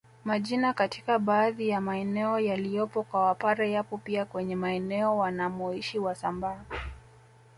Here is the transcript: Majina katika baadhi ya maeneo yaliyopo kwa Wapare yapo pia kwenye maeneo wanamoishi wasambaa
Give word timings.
Majina 0.25 0.73
katika 0.73 1.19
baadhi 1.19 1.69
ya 1.69 1.81
maeneo 1.81 2.39
yaliyopo 2.39 3.03
kwa 3.03 3.25
Wapare 3.25 3.71
yapo 3.71 3.97
pia 3.97 4.25
kwenye 4.25 4.55
maeneo 4.55 5.17
wanamoishi 5.17 5.99
wasambaa 5.99 6.65